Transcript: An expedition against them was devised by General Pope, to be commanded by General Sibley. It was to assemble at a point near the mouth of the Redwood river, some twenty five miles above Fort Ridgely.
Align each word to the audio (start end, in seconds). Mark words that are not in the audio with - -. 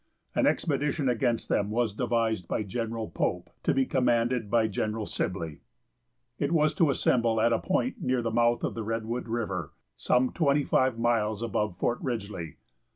An 0.33 0.47
expedition 0.47 1.07
against 1.07 1.47
them 1.47 1.69
was 1.69 1.93
devised 1.93 2.47
by 2.47 2.63
General 2.63 3.07
Pope, 3.07 3.51
to 3.61 3.71
be 3.71 3.85
commanded 3.85 4.49
by 4.49 4.67
General 4.67 5.05
Sibley. 5.05 5.59
It 6.39 6.51
was 6.51 6.73
to 6.73 6.89
assemble 6.89 7.39
at 7.39 7.53
a 7.53 7.59
point 7.59 8.01
near 8.01 8.23
the 8.23 8.31
mouth 8.31 8.63
of 8.63 8.73
the 8.73 8.81
Redwood 8.83 9.27
river, 9.27 9.73
some 9.97 10.31
twenty 10.31 10.63
five 10.63 10.97
miles 10.97 11.43
above 11.43 11.77
Fort 11.77 11.99
Ridgely. 12.01 12.55